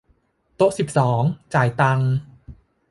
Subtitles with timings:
[0.55, 1.21] โต๊ะสิบสอง
[1.53, 2.11] จ่ายตังค์